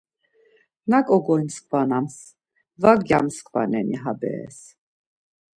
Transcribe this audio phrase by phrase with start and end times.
[0.89, 2.17] Naǩo gyomskvanams,
[2.81, 4.59] va gyamskvaneni ha beres?